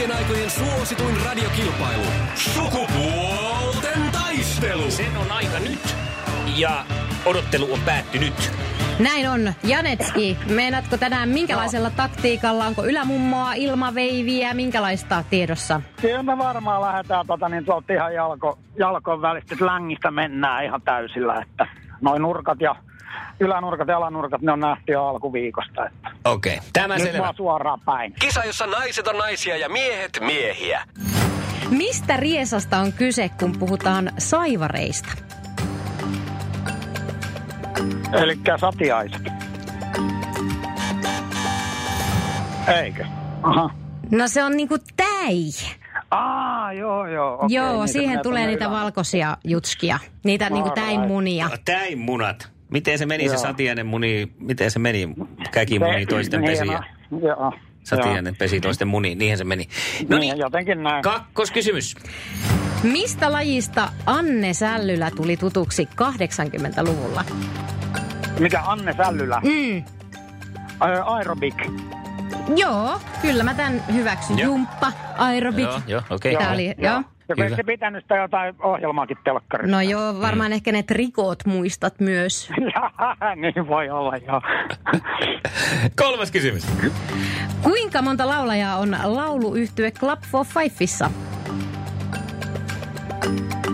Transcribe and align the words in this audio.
kaikkien 0.00 0.18
aikojen 0.18 0.50
suosituin 0.50 1.16
radiokilpailu. 1.24 2.04
Sukupuolten 2.34 4.02
taistelu. 4.12 4.90
Sen 4.90 5.16
on 5.16 5.32
aika 5.32 5.58
nyt. 5.58 5.96
Ja 6.56 6.84
odottelu 7.26 7.72
on 7.72 7.80
päättynyt. 7.80 8.52
Näin 8.98 9.28
on. 9.28 9.52
Janetski, 9.64 10.38
meinatko 10.50 10.96
tänään 10.96 11.28
minkälaisella 11.28 11.90
taktiikalla? 11.90 12.64
Onko 12.66 12.84
ylämummoa, 12.84 13.52
ilmaveiviä, 13.54 14.54
minkälaista 14.54 15.24
tiedossa? 15.30 15.80
Kyllä 16.00 16.22
me 16.22 16.38
varmaan 16.38 16.82
lähdetään 16.82 17.26
tota, 17.26 17.48
niin 17.48 17.64
tuolta 17.64 17.92
ihan 17.92 18.14
jalko, 18.14 18.58
jalkojen 18.78 19.22
välistä 19.22 19.56
längistä 19.60 20.10
mennään 20.10 20.64
ihan 20.64 20.82
täysillä, 20.82 21.42
että 21.42 21.66
noin 22.00 22.22
nurkat 22.22 22.60
ja 22.60 22.76
ylänurkat 23.40 23.88
ja 23.88 23.96
alanurkat, 23.96 24.42
ne 24.42 24.52
on 24.52 24.60
nähty 24.60 24.92
jo 24.92 25.06
alkuviikosta. 25.06 25.86
Että. 25.86 26.10
Okei, 26.24 26.56
okay. 26.56 26.68
tämä 26.72 26.94
Nyt 26.94 27.02
selvä. 27.02 27.18
vaan 27.22 27.34
suoraan 27.36 27.80
päin. 27.80 28.14
Kisa, 28.20 28.44
jossa 28.44 28.66
naiset 28.66 29.08
on 29.08 29.18
naisia 29.18 29.56
ja 29.56 29.68
miehet 29.68 30.18
miehiä. 30.20 30.82
Mistä 31.70 32.16
riesasta 32.16 32.78
on 32.78 32.92
kyse, 32.92 33.30
kun 33.40 33.52
puhutaan 33.58 34.10
saivareista? 34.18 35.08
Eli 38.12 38.38
satiaiset. 38.60 39.22
Eikö? 42.82 43.04
Aha. 43.42 43.70
No 44.10 44.28
se 44.28 44.44
on 44.44 44.56
niinku 44.56 44.76
täi. 44.96 45.44
Aa, 46.10 46.72
joo, 46.72 47.06
joo. 47.06 47.34
Okei, 47.34 47.56
Joo, 47.56 47.72
niitä 47.72 47.86
siihen 47.86 48.20
tulee 48.22 48.46
niitä 48.46 48.64
ylä- 48.64 48.74
valkoisia 48.74 49.36
jutskia. 49.44 49.98
Niitä 50.24 50.50
niinku 50.50 50.68
Alright. 50.68 50.86
täinmunia. 50.88 51.50
Täin 51.64 51.98
munat. 51.98 52.50
Miten 52.70 52.98
se 52.98 53.06
meni 53.06 53.28
se 53.28 53.34
Joo. 53.34 53.42
satiainen 53.42 53.86
muni? 53.86 54.32
Miten 54.38 54.70
se 54.70 54.78
meni? 54.78 55.08
Käki 55.52 55.78
muni 55.78 56.06
toisten 56.06 56.40
niin, 56.40 56.58
pesiä. 56.58 56.82
no, 57.10 57.18
Joo. 57.18 57.52
Satiainen 57.84 58.36
pesi 58.36 58.60
toisten 58.60 58.88
muni. 58.88 59.14
Niinhän 59.14 59.38
se 59.38 59.44
meni. 59.44 59.68
No 60.00 60.06
No 60.08 60.18
niin, 60.18 60.30
niin, 60.32 60.38
jotenkin 60.40 60.82
näin. 60.82 61.02
kakkoskysymys. 61.02 61.94
Mistä 62.82 63.32
lajista 63.32 63.88
Anne 64.06 64.52
Sällylä 64.52 65.10
tuli 65.10 65.36
tutuksi 65.36 65.88
80-luvulla? 66.02 67.24
Mikä 68.38 68.62
Anne 68.66 68.94
Sällylä? 68.96 69.40
Mm. 69.44 69.84
Aerobik. 71.04 71.54
Joo, 72.56 73.00
kyllä 73.22 73.42
mä 73.42 73.54
tämän 73.54 73.82
hyväksyn. 73.94 74.38
Joo. 74.38 74.46
Jumppa, 74.48 74.92
aerobic. 75.18 75.64
Joo, 75.64 75.80
joo, 75.86 76.02
okei. 76.10 76.36
Tää 76.36 76.52
oli, 76.52 76.74
joo. 76.78 77.02
Joku 77.28 77.42
Hyvä. 77.42 77.50
eikö 77.50 77.64
pitänyt 77.66 78.04
sitä 78.04 78.16
jotain 78.16 78.54
ohjelmaakin 78.62 79.16
telkkarissa? 79.24 79.76
No 79.76 79.80
joo, 79.80 80.20
varmaan 80.20 80.52
ehkä 80.52 80.72
ne 80.72 80.82
trikot 80.82 81.46
muistat 81.46 82.00
myös. 82.00 82.50
niin 83.54 83.68
voi 83.68 83.90
olla, 83.90 84.16
joo. 84.16 84.42
Kolmas 86.02 86.30
kysymys. 86.30 86.66
Kuinka 87.62 88.02
monta 88.02 88.26
laulajaa 88.26 88.76
on 88.76 88.96
lauluyhtye 89.04 89.90
Club 89.90 90.20
for 90.30 90.46
Fifessa? 90.46 91.10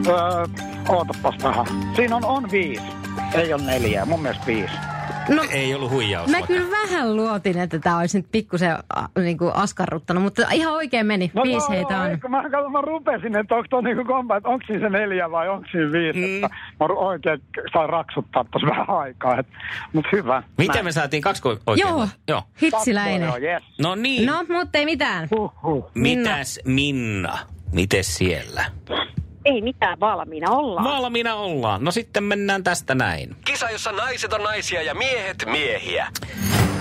öö, 0.08 0.46
ootapas 0.88 1.34
vähän. 1.42 1.66
Siinä 1.96 2.16
on, 2.16 2.24
on 2.24 2.50
viisi. 2.50 2.86
Ei 3.34 3.54
ole 3.54 3.62
neljää, 3.62 4.04
mun 4.04 4.22
mielestä 4.22 4.46
viisi. 4.46 4.74
No, 5.28 5.44
Ei 5.50 5.74
ollut 5.74 5.90
huijaus. 5.90 6.30
mä 6.30 6.42
kyllä 6.42 6.70
vähän 6.70 7.16
luotin, 7.16 7.58
että 7.58 7.78
tämä 7.78 7.98
olisi 7.98 8.18
nyt 8.18 8.26
pikkusen 8.32 8.72
a, 8.96 9.08
niinku 9.18 9.50
askarruttanut, 9.54 10.22
mutta 10.22 10.46
ihan 10.52 10.72
oikein 10.74 11.06
meni. 11.06 11.30
No, 11.34 11.42
Viisi 11.42 11.68
no, 11.68 11.74
heitä 11.74 12.00
on. 12.00 12.10
eikö 12.10 12.28
Mä, 12.28 12.50
kato, 12.50 12.68
mä 12.68 12.80
rupesin, 12.80 13.36
että 13.36 13.54
onko 13.54 13.66
tuo 13.70 13.80
niinku 13.80 14.04
kompa, 14.04 14.36
että 14.36 14.48
onko 14.48 14.64
siinä 14.66 14.80
se 14.80 14.88
neljä 14.98 15.30
vai 15.30 15.48
onko 15.48 15.66
siinä 15.72 15.92
viisi. 15.92 16.18
Mm. 16.18 16.34
Että 16.44 16.48
mä 16.80 16.86
oikein 16.94 17.42
sain 17.72 17.88
raksuttaa 17.88 18.44
tuossa 18.44 18.68
vähän 18.68 18.90
aikaa. 18.90 19.36
Mutta 19.92 20.08
hyvä. 20.12 20.42
Mitä 20.58 20.72
Näin. 20.72 20.84
me 20.84 20.92
saatiin? 20.92 21.22
Kaksi 21.22 21.42
oikein? 21.48 21.88
Joo, 21.88 22.08
Joo. 22.28 22.42
hitsiläinen. 22.62 23.28
Joo, 23.28 23.36
yes. 23.36 23.62
No 23.80 23.94
niin. 23.94 24.26
No, 24.26 24.44
mutta 24.48 24.78
ei 24.78 24.84
mitään. 24.84 25.28
Huhhuh. 25.30 25.90
Mitäs 25.94 26.60
Minna? 26.64 27.38
Mites 27.72 28.16
siellä? 28.18 28.64
Ei 29.46 29.62
mitään 29.62 30.00
valmiina 30.00 30.50
ollaan. 30.50 30.84
Valmiina 30.84 31.34
ollaan. 31.34 31.84
No 31.84 31.90
sitten 31.90 32.24
mennään 32.24 32.64
tästä 32.64 32.94
näin. 32.94 33.36
Kisa, 33.44 33.70
jossa 33.70 33.92
naiset 33.92 34.32
on 34.32 34.42
naisia 34.42 34.82
ja 34.82 34.94
miehet 34.94 35.44
miehiä. 35.46 36.06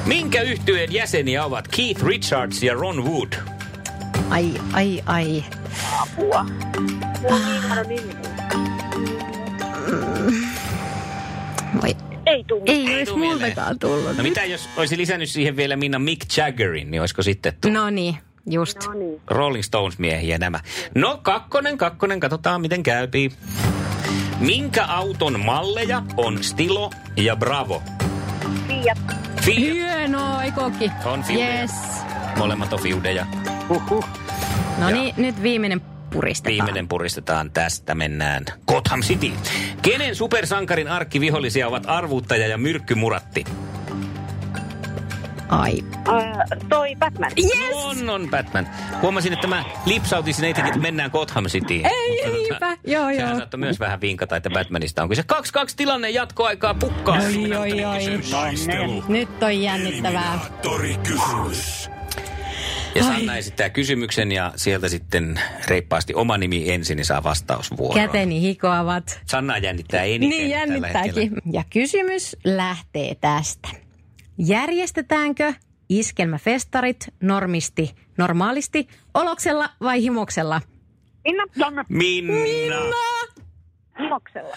Minkä 0.05 0.41
yhtyeen 0.41 0.93
jäseniä 0.93 1.45
ovat 1.45 1.67
Keith 1.67 2.03
Richards 2.03 2.63
ja 2.63 2.73
Ron 2.73 3.05
Wood? 3.05 3.33
Ai, 4.29 4.53
ai, 4.73 5.01
ai. 5.05 5.43
Apua. 6.01 6.45
Ihana 7.29 7.83
nimi. 7.83 8.13
Voi. 11.81 11.95
Ei 12.25 12.43
tuu. 12.43 12.61
Ei, 12.65 12.87
Ei 12.87 12.97
olisi 12.97 13.15
multakaan 13.15 13.79
tullut. 13.79 14.17
No 14.17 14.23
mitä 14.23 14.45
jos 14.45 14.69
olisi 14.77 14.97
lisännyt 14.97 15.29
siihen 15.29 15.55
vielä 15.55 15.75
Minna 15.75 15.99
Mick 15.99 16.37
Jaggerin, 16.37 16.91
niin 16.91 17.01
olisiko 17.01 17.21
sitten 17.21 17.53
tullut? 17.61 17.73
No 17.77 17.89
niin, 17.89 18.17
just. 18.49 18.77
No 18.87 18.93
niin. 18.93 19.21
Rolling 19.27 19.63
Stones-miehiä 19.63 20.37
nämä. 20.37 20.59
No 20.95 21.19
kakkonen, 21.23 21.77
kakkonen, 21.77 22.19
katsotaan 22.19 22.61
miten 22.61 22.83
käypii. 22.83 23.31
Minkä 24.39 24.85
auton 24.85 25.39
malleja 25.39 26.03
on 26.17 26.43
Stilo 26.43 26.89
ja 27.15 27.35
Bravo? 27.35 27.83
Fiat. 28.67 28.97
Fiat. 29.41 29.57
Hienoa, 29.57 30.43
eikoki. 30.43 30.91
On 31.05 31.23
fiudeja. 31.23 31.59
Yes. 31.61 31.71
Molemmat 32.37 32.73
on 32.73 32.79
fiudeja. 32.79 33.25
Huhhuh. 33.69 34.05
No 34.77 34.89
Ja- 34.89 34.95
niin, 34.95 35.13
nyt 35.17 35.41
viimeinen 35.41 35.81
puristetaan. 36.09 36.53
Viimeinen 36.53 36.87
puristetaan 36.87 37.51
tästä, 37.51 37.95
mennään 37.95 38.45
Gotham 38.67 39.01
City. 39.01 39.31
Kenen 39.81 40.15
supersankarin 40.15 40.87
arkkivihollisia 40.87 41.67
ovat 41.67 41.83
arvuuttaja 41.87 42.47
ja 42.47 42.57
myrkkymuratti? 42.57 43.45
Ai. 45.49 45.83
Äh, 45.93 46.37
toi 46.69 46.95
Batman. 46.95 47.31
Yes! 47.43 47.73
On, 47.73 48.09
on 48.09 48.29
Batman. 48.29 48.67
Huomasin, 49.01 49.33
että 49.33 49.47
mä 49.47 49.63
lipsautin 49.85 50.33
sinne 50.33 50.49
että 50.49 50.79
mennään 50.79 51.11
Gotham 51.11 51.45
Cityin. 51.45 51.85
Ei, 51.85 52.31
niinpä. 52.31 52.77
Joo, 52.87 53.09
Sehän 53.09 53.29
joo. 53.29 53.37
saattoi 53.37 53.59
myös 53.59 53.79
vähän 53.79 54.01
vinkata, 54.01 54.35
että 54.35 54.49
Batmanista 54.49 55.03
on 55.03 55.09
kyse. 55.09 55.21
2-2 55.21 55.25
tilanne 55.77 56.09
jatkoaikaa 56.09 56.73
pukkaa. 56.73 57.17
Oi, 57.17 57.55
oi, 57.55 57.85
oi. 57.85 58.19
Taistelu. 58.31 59.03
Nyt 59.07 59.43
on 59.43 59.61
jännittävää. 59.61 60.21
Eliminaattorikysymys. 60.33 61.89
Ja 62.95 63.03
Sanna 63.03 63.37
esittää 63.37 63.69
kysymyksen 63.69 64.31
ja 64.31 64.51
sieltä 64.55 64.89
sitten 64.89 65.39
reippaasti 65.67 66.13
oma 66.13 66.37
nimi 66.37 66.71
ensin, 66.71 66.95
niin 66.95 67.05
saa 67.05 67.23
vastausvuoron. 67.23 68.05
Käteni 68.07 68.41
hikoavat. 68.41 69.21
Sanna 69.25 69.57
jännittää 69.57 70.03
eniten 70.03 70.29
Niin 70.29 70.49
jännittääkin. 70.49 71.31
Ja 71.51 71.63
kysymys 71.69 72.35
lähtee 72.43 73.15
tästä. 73.15 73.84
Järjestetäänkö 74.37 75.53
iskelmäfestarit 75.89 77.13
normisti, 77.21 77.95
normaalisti, 78.17 78.87
oloksella 79.13 79.69
vai 79.81 80.01
himoksella? 80.01 80.61
Minna. 81.23 81.43
Janne, 81.55 81.83
Minna. 81.89 82.35
Himoksella. 83.99 84.55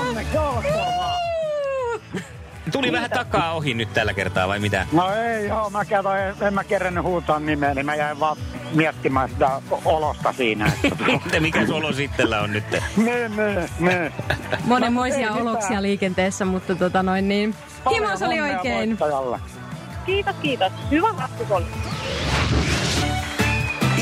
onneksi 0.00 0.38
olkoon 0.38 0.64
vaan. 0.96 1.22
Tuli 2.72 2.92
vähän 2.92 3.10
takaa 3.10 3.52
ohi 3.52 3.74
nyt 3.74 3.94
tällä 3.94 4.14
kertaa 4.14 4.48
vai 4.48 4.58
mitä? 4.58 4.86
No 4.92 5.14
ei 5.14 5.48
joo, 5.48 5.70
mä 5.70 5.84
katsoin, 5.84 6.46
en 6.46 6.54
mä 6.54 6.64
kerännyt 6.64 7.04
huutaa 7.04 7.40
nimeä, 7.40 7.74
niin 7.74 7.86
mä 7.86 7.94
jäin 7.94 8.20
vaan 8.20 8.36
miettimään 8.74 9.28
sitä 9.28 9.60
olosta 9.84 10.32
siinä. 10.32 10.72
Että 10.84 11.40
mikä 11.40 11.66
solo 11.66 11.92
sittellä 11.92 12.40
on 12.40 12.52
nyt? 12.52 12.64
niin, 12.96 13.32
niin. 13.78 14.12
Monenmoisia 14.64 15.32
oloksia 15.32 15.82
liikenteessä, 15.82 16.44
mutta 16.44 16.74
tota 16.74 17.02
noin 17.02 17.28
niin. 17.28 17.54
Himos 17.90 18.22
oli 18.22 18.40
oikein. 18.40 18.98
Kiitos, 20.06 20.36
kiitos. 20.42 20.72
Hyvä 20.90 21.16
vastus 21.16 21.50
oli. 21.50 21.64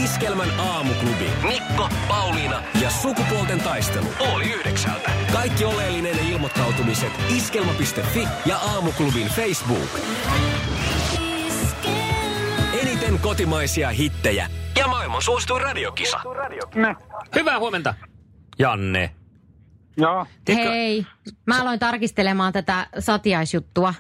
Iskelmän 0.05 0.61
aamuklubi. 0.61 1.31
Mikko, 1.49 1.89
Pauliina 2.09 2.63
ja 2.83 2.91
sukupuolten 2.91 3.61
taistelu. 3.61 4.07
Oli 4.35 4.53
yhdeksältä. 4.53 5.11
Kaikki 5.33 5.65
oleellinen 5.65 6.19
ilmoittautumiset 6.29 7.13
iskelma.fi 7.37 8.29
ja 8.47 8.57
aamuklubin 8.57 9.29
Facebook. 9.29 10.01
Eniten 12.83 13.19
kotimaisia 13.19 13.91
hittejä 13.91 14.60
ja 14.81 14.89
maailman 14.89 15.23
suosituin 15.23 15.63
radiokisa. 15.63 16.21
Ne. 16.75 16.97
Hyvää 17.35 17.59
huomenta, 17.59 17.95
Janne. 18.59 19.11
Joo. 19.97 20.27
Tiedätkö- 20.45 20.71
Hei, 20.71 21.07
mä 21.47 21.61
aloin 21.63 21.79
tarkistelemaan 21.79 22.53
tätä 22.53 22.87
satiaisjuttua. 22.99 23.95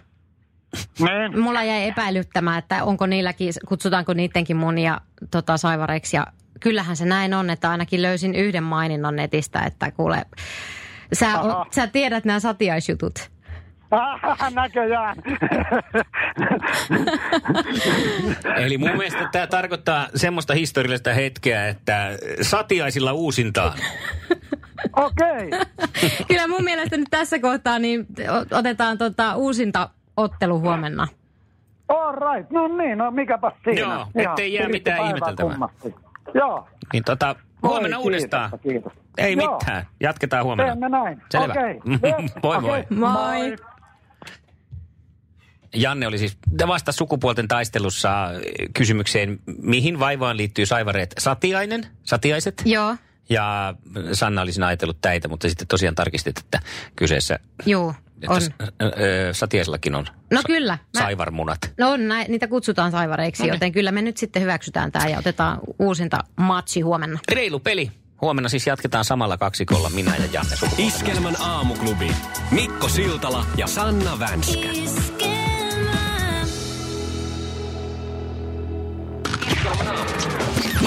Niin. 0.98 1.40
Mulla 1.40 1.62
jäi 1.64 1.88
epäilyttämään, 1.88 2.58
että 2.58 2.84
onko 2.84 3.06
niilläkin, 3.06 3.52
kutsutaanko 3.68 4.12
niidenkin 4.14 4.56
munia 4.56 5.00
tota, 5.30 5.56
saivareiksi. 5.56 6.16
Ja 6.16 6.26
kyllähän 6.60 6.96
se 6.96 7.04
näin 7.04 7.34
on, 7.34 7.50
että 7.50 7.70
ainakin 7.70 8.02
löysin 8.02 8.34
yhden 8.34 8.62
maininnan 8.64 9.16
netistä, 9.16 9.60
että 9.60 9.90
kuule, 9.90 10.24
sä, 11.12 11.40
Aha. 11.40 11.60
o, 11.60 11.66
sä 11.74 11.86
tiedät 11.86 12.24
nämä 12.24 12.40
satiaisjutut. 12.40 13.30
Ah, 13.90 14.52
näköjään. 14.54 15.16
Eli 18.56 18.78
mun 18.78 18.90
mielestä 18.96 19.28
tämä 19.32 19.46
tarkoittaa 19.46 20.06
semmoista 20.14 20.54
historiallista 20.54 21.12
hetkeä, 21.12 21.68
että 21.68 22.08
satiaisilla 22.42 23.12
uusintaan. 23.12 23.72
Okei. 24.96 25.50
Kyllä 26.28 26.48
mun 26.48 26.64
mielestä 26.64 26.96
nyt 26.96 27.08
tässä 27.10 27.38
kohtaa 27.38 27.78
niin 27.78 28.06
otetaan 28.50 28.98
tota 28.98 29.36
uusinta 29.36 29.90
ottelu 30.16 30.60
huomenna. 30.60 31.06
All 31.88 32.14
right. 32.34 32.50
No 32.50 32.68
niin, 32.68 32.98
no 32.98 33.10
mikäpä 33.10 33.52
siinä. 33.64 33.80
Joo, 33.80 34.06
ettei 34.14 34.54
jää 34.54 34.68
mitään 34.68 35.06
ihmeteltävää. 35.06 35.50
kummasti. 35.50 35.94
Joo. 36.34 36.68
Niin 36.92 37.04
tota, 37.04 37.36
huomenna 37.62 37.96
Oi, 37.98 38.02
uudestaan. 38.04 38.50
Kiitos, 38.50 38.92
kiitos. 38.92 38.92
Ei 39.18 39.36
Joo. 39.36 39.58
mitään. 39.58 39.86
Jatketaan 40.00 40.44
huomenna. 40.44 40.72
Teemme 40.72 40.88
näin. 40.88 41.22
Selvä. 41.30 41.52
Okei. 41.52 41.74
Yes, 41.74 42.32
Moi 42.42 42.60
moi. 42.60 42.70
okei. 42.80 42.98
Moi. 42.98 43.56
Janne 45.74 46.06
oli 46.06 46.18
siis 46.18 46.38
vasta 46.66 46.92
sukupuolten 46.92 47.48
taistelussa 47.48 48.24
äh, 48.24 48.30
kysymykseen, 48.74 49.38
mihin 49.62 49.98
vaivaan 49.98 50.36
liittyy 50.36 50.66
saivareet 50.66 51.14
satiainen, 51.18 51.86
satiaiset. 52.02 52.62
Joo, 52.64 52.96
Ja 53.30 53.74
Sanna 54.12 54.42
olisi 54.42 54.62
ajatellut 54.62 54.98
täitä, 55.00 55.28
mutta 55.28 55.48
sitten 55.48 55.66
tosiaan 55.66 55.94
tarkistit, 55.94 56.38
että 56.38 56.60
kyseessä, 56.96 57.34
että 57.34 58.32
on. 58.34 58.40
s- 58.42 58.50
ö, 58.82 58.88
satiaisellakin 59.32 59.94
on 59.94 60.06
No 60.30 60.40
sa- 60.40 60.46
kyllä. 60.46 60.78
Mä, 60.94 61.00
saivarmunat. 61.02 61.58
no 61.78 61.90
on, 61.90 62.08
näin, 62.08 62.30
niitä 62.30 62.48
kutsutaan 62.48 62.90
saivareiksi, 62.90 63.42
No 63.42 63.44
niin. 63.46 63.54
joten 63.54 63.72
kyllä 63.72 63.92
me 63.92 64.02
nyt 64.02 64.16
sitten 64.16 64.42
hyväksytään 64.42 64.92
tämä 64.92 65.06
ja 65.08 65.18
otetaan 65.18 65.58
uusinta 65.78 66.18
matsi 66.36 66.80
huomenna. 66.80 67.18
Reilu 67.32 67.60
peli. 67.60 67.90
Huomenna 68.20 68.48
siis 68.48 68.66
jatketaan 68.66 69.04
samalla 69.04 69.36
kaksikolla 69.38 69.90
minä 69.90 70.16
ja 70.16 70.24
Janne. 70.32 70.56
Iskelmän 70.78 71.36
aamuklubi. 71.40 72.12
Mikko 72.50 72.88
Siltala 72.88 73.46
ja 73.56 73.66
Sanna 73.66 74.18
Vänskä. 74.18 74.68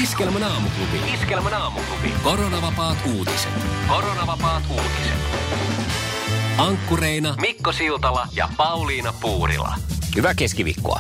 Iskelmän 0.03 0.44
aamuklubi. 0.44 1.13
Iskelmän 1.13 1.53
aamuklubi. 1.53 2.13
Koronavapaat 2.23 2.97
uutiset. 3.15 3.51
Koronavapaat 3.88 4.63
uutiset. 4.69 5.19
Ankkureina 6.57 7.35
Mikko 7.41 7.71
Siltala 7.71 8.27
ja 8.35 8.50
Pauliina 8.57 9.13
Puurila. 9.21 9.75
Hyvää 10.15 10.33
keskiviikkoa. 10.33 11.00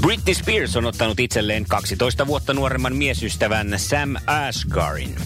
Britney 0.00 0.34
Spears 0.34 0.76
on 0.76 0.86
ottanut 0.86 1.20
itselleen 1.20 1.64
12 1.68 2.26
vuotta 2.26 2.54
nuoremman 2.54 2.96
miesystävän 2.96 3.74
Sam 3.76 4.16
Asgarin. 4.26 5.16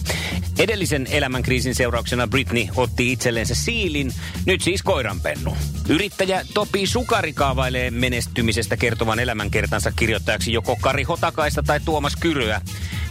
Edellisen 0.59 1.07
elämänkriisin 1.11 1.75
seurauksena 1.75 2.27
Britney 2.27 2.67
otti 2.75 3.11
itsellensä 3.11 3.55
siilin, 3.55 4.13
nyt 4.45 4.61
siis 4.61 4.83
koiranpennu. 4.83 5.57
Yrittäjä 5.89 6.41
Topi 6.53 6.87
Sukari 6.87 7.33
kaavailee 7.33 7.91
menestymisestä 7.91 8.77
kertovan 8.77 9.19
elämänkertansa 9.19 9.91
kirjoittajaksi 9.91 10.53
joko 10.53 10.77
Kari 10.81 11.03
Hotakaista 11.03 11.63
tai 11.63 11.79
Tuomas 11.79 12.15
Kyröä. 12.15 12.61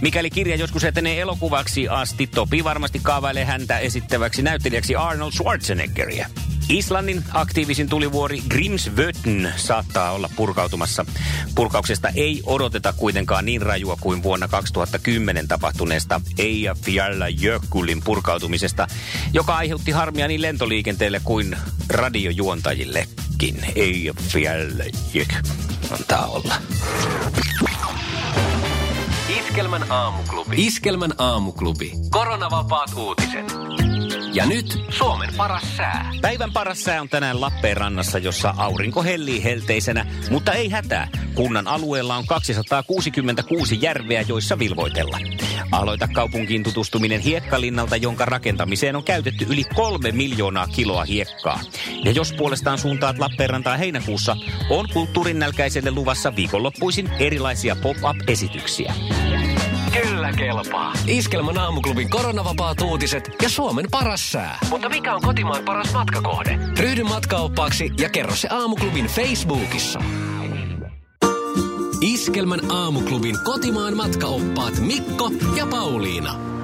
Mikäli 0.01 0.31
kirja 0.31 0.57
joskus 0.57 0.85
etenee 0.85 1.21
elokuvaksi 1.21 1.89
asti, 1.89 2.27
Topi 2.27 2.65
varmasti 2.65 3.01
kaavailee 3.03 3.45
häntä 3.45 3.79
esittäväksi 3.79 4.43
näyttelijäksi 4.43 4.97
Arnold 4.97 5.33
Schwarzeneggeria. 5.33 6.29
Islannin 6.69 7.25
aktiivisin 7.33 7.89
tulivuori 7.89 8.43
Grimsvötn 8.49 9.49
saattaa 9.57 10.13
olla 10.13 10.31
purkautumassa. 10.37 11.07
Purkauksesta 11.55 12.09
ei 12.09 12.43
odoteta 12.47 12.93
kuitenkaan 12.93 13.45
niin 13.45 13.63
rajua 13.63 13.97
kuin 14.01 14.23
vuonna 14.23 14.49
2010 14.49 15.49
tapahtuneesta 15.49 16.21
Eyjafjallajökullin 16.39 18.03
purkautumisesta, 18.05 18.87
joka 19.33 19.57
aiheutti 19.57 19.91
harmia 19.91 20.29
niin 20.29 20.43
lentoliikenteelle 20.43 21.21
kuin 21.25 21.57
radiojuontajillekin. 21.89 23.67
Eyjafjallajökull. 23.75 25.57
Antaa 25.91 26.27
olla. 26.27 26.55
Iskelmän 29.57 29.93
aamuklubi. 29.93 30.55
Iskelmän 30.57 31.13
aamuklubi. 31.19 31.93
Koronavapaat 32.11 32.91
uutiset. 32.97 33.47
Ja 34.33 34.47
nyt 34.47 34.79
Suomen 34.89 35.31
paras 35.37 35.77
sää. 35.77 36.11
Päivän 36.23 36.53
paras 36.53 36.85
sää 36.85 37.01
on 37.01 37.09
tänään 37.09 37.41
Lappeenrannassa, 37.41 38.19
jossa 38.19 38.55
aurinko 38.57 39.03
hellii 39.03 39.45
helteisenä, 39.45 40.07
mutta 40.31 40.53
ei 40.53 40.69
hätää. 40.69 41.09
Kunnan 41.35 41.69
alueella 41.69 42.17
on 42.17 42.27
266 42.27 43.79
järveä, 43.81 44.25
joissa 44.29 44.59
vilvoitella. 44.59 45.19
Aloita 45.73 46.09
kaupunkiin 46.09 46.63
tutustuminen 46.63 47.21
hiekkalinnalta, 47.21 47.97
jonka 47.97 48.25
rakentamiseen 48.25 48.97
on 48.97 49.05
käytetty 49.05 49.47
yli 49.49 49.65
kolme 49.75 50.13
miljoonaa 50.13 50.67
kiloa 50.67 51.05
hiekkaa. 51.05 51.61
Ja 52.05 52.11
jos 52.11 52.33
puolestaan 52.33 52.79
suuntaat 52.79 53.19
Lappeenrantaa 53.19 53.77
heinäkuussa, 53.77 54.37
on 54.71 54.89
kulttuurin 54.93 55.39
nälkäiselle 55.39 55.91
luvassa 55.91 56.37
viikonloppuisin 56.37 57.09
erilaisia 57.19 57.77
pop-up-esityksiä. 57.83 58.95
Kyllä 60.03 60.33
kelpaa. 60.33 60.93
Iskelmän 61.07 61.59
aamuklubin 61.59 62.11
koronavapaat 62.11 62.81
uutiset 62.81 63.31
ja 63.43 63.49
Suomen 63.49 63.87
paras 63.91 64.33
sää. 64.33 64.59
Mutta 64.71 64.89
mikä 64.89 65.15
on 65.15 65.23
kotimaan 65.23 65.65
paras 65.65 65.93
matkakohde? 65.93 66.59
Ryhdy 66.79 67.03
matkaoppaaksi 67.03 67.91
ja 68.01 68.09
kerro 68.09 68.37
se 68.37 68.49
aamuklubin 68.51 69.07
Facebookissa. 69.07 69.99
Iskelmän 72.01 72.61
aamuklubin 72.73 73.37
kotimaan 73.45 73.97
matkaoppaat 73.97 74.81
Mikko 74.81 75.31
ja 75.57 75.67
Pauliina. 75.67 76.56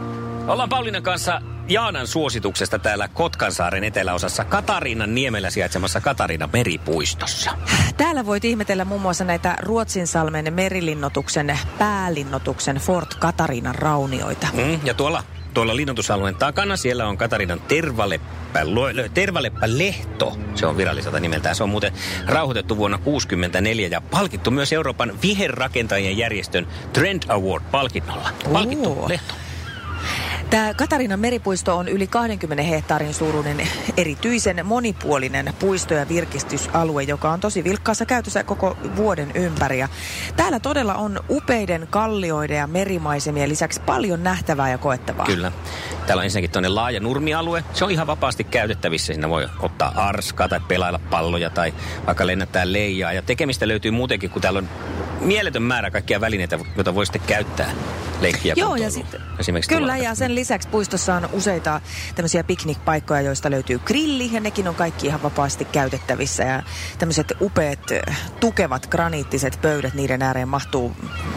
Ollaan 0.47 0.69
Paulinan 0.69 1.03
kanssa 1.03 1.41
Jaanan 1.69 2.07
suosituksesta 2.07 2.79
täällä 2.79 3.09
Kotkansaaren 3.09 3.85
eteläosassa 3.85 4.45
Katariinan 4.45 5.15
niemellä 5.15 5.51
sijaitsemassa 5.51 6.01
Katariinan 6.01 6.51
meripuistossa. 6.53 7.51
Täällä 7.97 8.27
voit 8.27 8.45
ihmetellä 8.45 8.85
muun 8.85 9.01
muassa 9.01 9.25
näitä 9.25 9.57
Ruotsinsalmen 9.61 10.55
merilinnotuksen 10.55 11.59
päälinnotuksen 11.79 12.77
Fort 12.77 13.15
Katarinan 13.15 13.75
raunioita. 13.75 14.47
Mm, 14.53 14.81
ja 14.85 14.95
tuolla, 14.95 15.25
tuolla 15.55 15.77
linnoitusalueen 15.77 16.35
takana 16.35 16.77
siellä 16.77 17.07
on 17.07 17.19
Katarinan 17.19 17.61
Tervaleppä, 17.61 18.61
Tervaleppä-lehto. 19.15 20.39
Se 20.55 20.67
on 20.67 20.77
viralliselta 20.77 21.21
nimeltään. 21.21 21.57
Se 21.57 21.63
on 21.63 21.71
muuten 21.71 21.93
rauhoitettu 22.27 22.77
vuonna 22.77 22.99
1964 22.99 23.89
ja 23.89 24.01
palkittu 24.01 24.51
myös 24.51 24.73
Euroopan 24.73 25.13
viherrakentajien 25.23 26.19
järjestön 26.19 26.67
Trend 26.93 27.23
Award-palkinnolla. 27.29 28.29
Palkittu 28.53 28.93
Oo. 28.93 29.09
lehto. 29.09 29.35
Tämä 30.53 30.75
Katarinan 30.75 31.21
meripuisto 31.21 31.77
on 31.77 31.89
yli 31.89 32.07
20 32.07 32.63
hehtaarin 32.63 33.15
suuruinen 33.15 33.69
erityisen 33.97 34.67
monipuolinen 34.67 35.55
puisto- 35.59 35.95
ja 35.95 36.09
virkistysalue, 36.09 37.03
joka 37.03 37.31
on 37.31 37.41
tosi 37.41 37.65
vilkkaassa 37.65 38.07
käytössä 38.07 38.45
koko 38.45 38.77
vuoden 38.97 39.31
ympäri. 39.35 39.79
Ja 39.79 39.89
täällä 40.37 40.61
todella 40.61 40.95
on 40.95 41.21
upeiden 41.31 41.87
kallioiden 41.91 42.57
ja 42.57 42.67
merimaisemien 42.67 43.49
lisäksi 43.49 43.81
paljon 43.81 44.23
nähtävää 44.23 44.71
ja 44.71 44.79
koettavaa. 44.79 45.27
Kyllä. 45.27 45.53
Täällä 46.07 46.21
on 46.21 46.25
ensinnäkin 46.25 46.51
tuonne 46.51 46.69
laaja 46.69 47.01
nurmialue. 47.01 47.65
Se 47.73 47.85
on 47.85 47.91
ihan 47.91 48.07
vapaasti 48.07 48.45
käytettävissä. 48.45 49.13
Siinä 49.13 49.29
voi 49.29 49.49
ottaa 49.61 49.93
arskaa 49.97 50.49
tai 50.49 50.61
pelailla 50.69 51.01
palloja 51.11 51.51
tai 51.51 51.75
vaikka 52.07 52.27
lennättää 52.27 52.73
leijaa. 52.73 53.13
Ja 53.13 53.23
tekemistä 53.23 53.69
löytyy 53.69 53.91
muutenkin, 53.91 54.31
kun 54.31 54.43
täällä 54.43 54.59
on 54.59 54.69
mieletön 55.23 55.63
määrä 55.63 55.91
kaikkia 55.91 56.21
välineitä, 56.21 56.59
joita 56.77 56.95
voi 56.95 57.07
sitten 57.07 57.23
käyttää 57.27 57.71
leikkiä 58.21 58.55
Joo, 58.57 58.77
ja 58.77 58.91
sitten, 58.91 59.21
Esimerkiksi 59.39 59.69
kyllä, 59.69 59.87
tuolla. 59.93 60.05
ja 60.05 60.15
sen 60.15 60.35
lisäksi 60.35 60.69
puistossa 60.69 61.15
on 61.15 61.29
useita 61.33 61.81
tämmöisiä 62.15 62.45
piknikpaikkoja, 62.45 63.21
joista 63.21 63.51
löytyy 63.51 63.79
grilli, 63.79 64.31
ja 64.33 64.41
nekin 64.41 64.69
on 64.69 64.75
kaikki 64.75 65.07
ihan 65.07 65.23
vapaasti 65.23 65.65
käytettävissä. 65.65 66.43
Ja 66.43 66.63
tämmöiset 66.99 67.33
upeat, 67.41 67.79
tukevat 68.41 68.87
graniittiset 68.87 69.59
pöydät, 69.63 69.95
niiden 69.95 70.23
ääreen 70.23 70.49
mahtuu 70.49 70.93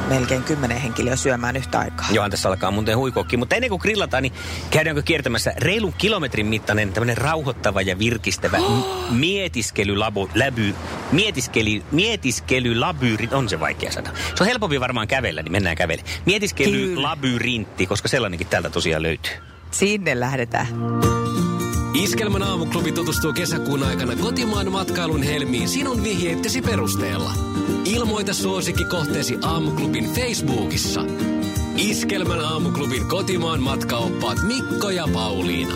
melkein 0.10 0.44
kymmenen 0.44 0.78
henkilöä 0.82 1.16
syömään 1.16 1.56
yhtä 1.56 1.80
aikaa. 1.80 2.08
Johan 2.12 2.32
tässä 2.32 2.50
alkaa 2.50 2.72
muuten 2.72 2.98
huikokki. 2.98 3.38
Mutta 3.38 3.56
ennen 3.56 3.70
kuin 3.70 3.82
grillataan, 3.82 4.24
niin 4.24 4.34
käydäänkö 4.70 5.02
kiertämässä 5.02 5.54
reilun 5.58 5.94
kilometrin 5.98 6.46
mittainen 6.46 6.94
tämmöinen 6.94 7.18
rauhoittava 7.18 7.82
ja 7.82 8.00
virkistävä 8.00 8.58
m- 8.58 8.84
mietiskelylabu, 9.20 10.30
läby, 10.36 10.76
mietiskely, 11.12 11.84
mietiskelylabyri, 11.92 13.30
on 13.32 13.50
se 13.50 13.60
vaikea 13.76 13.92
sana. 13.92 14.10
Se 14.36 14.44
on 14.44 14.48
helpompi 14.48 14.80
varmaan 14.80 15.08
kävellä, 15.08 15.42
niin 15.42 15.52
mennään 15.52 15.76
kävelle. 15.76 16.04
Mietiskelylabyrintti, 16.26 17.88
koska 17.88 18.08
sellainenkin 18.08 18.48
täältä 18.48 18.70
tosiaan 18.70 19.04
löytyy. 19.04 19.34
Sinne 19.72 20.20
lähdetään. 20.20 20.68
Iskelmän 21.94 22.44
aamuklubi 22.44 22.92
tutustuu 22.92 23.34
kesäkuun 23.34 23.84
aikana 23.84 24.16
kotimaan 24.16 24.72
matkailun 24.72 25.24
helmiin 25.24 25.70
sinun 25.70 26.04
vihjeittesi 26.04 26.62
perusteella. 26.62 27.32
Ilmoita 27.86 28.34
suosikkikohteesi 28.34 29.38
aamuklubin 29.42 30.14
Facebookissa. 30.14 31.02
Iskelmän 31.78 32.40
aamuklubin 32.40 33.08
kotimaan 33.08 33.62
matkaoppaat 33.62 34.38
Mikko 34.48 34.90
ja 34.90 35.08
Pauliina. 35.14 35.76